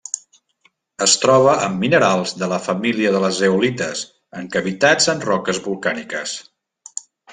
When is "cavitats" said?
4.57-5.11